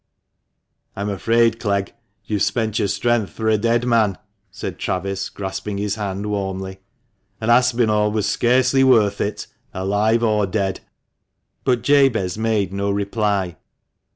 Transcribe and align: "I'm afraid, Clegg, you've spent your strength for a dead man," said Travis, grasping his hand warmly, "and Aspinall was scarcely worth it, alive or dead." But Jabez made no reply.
"I'm 0.95 1.09
afraid, 1.09 1.59
Clegg, 1.59 1.93
you've 2.25 2.41
spent 2.41 2.79
your 2.79 2.87
strength 2.87 3.29
for 3.33 3.47
a 3.47 3.57
dead 3.59 3.85
man," 3.85 4.17
said 4.49 4.79
Travis, 4.79 5.29
grasping 5.29 5.77
his 5.77 5.93
hand 5.93 6.25
warmly, 6.25 6.79
"and 7.39 7.51
Aspinall 7.51 8.11
was 8.11 8.25
scarcely 8.27 8.83
worth 8.83 9.21
it, 9.21 9.45
alive 9.75 10.23
or 10.23 10.47
dead." 10.47 10.79
But 11.63 11.83
Jabez 11.83 12.35
made 12.35 12.73
no 12.73 12.89
reply. 12.89 13.57